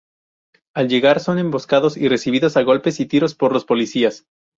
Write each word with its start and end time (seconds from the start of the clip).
Al 0.73 0.89
llegar 0.89 1.19
son 1.19 1.37
emboscados 1.37 1.95
y 1.95 2.07
recibidos 2.07 2.57
a 2.57 2.63
golpes 2.63 2.99
y 2.99 3.05
tiros 3.05 3.35
por 3.35 3.53
los 3.53 3.65
policías. 3.65 4.25